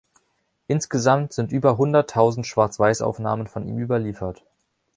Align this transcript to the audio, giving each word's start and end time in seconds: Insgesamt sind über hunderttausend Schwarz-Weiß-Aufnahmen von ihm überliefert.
Insgesamt 0.65 1.31
sind 1.31 1.51
über 1.51 1.77
hunderttausend 1.77 2.47
Schwarz-Weiß-Aufnahmen 2.47 3.45
von 3.45 3.67
ihm 3.67 3.77
überliefert. 3.77 4.43